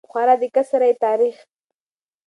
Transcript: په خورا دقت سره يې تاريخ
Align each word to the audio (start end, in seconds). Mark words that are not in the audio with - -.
په 0.05 0.07
خورا 0.11 0.35
دقت 0.43 0.65
سره 0.71 0.85
يې 0.89 0.95
تاريخ 1.05 1.35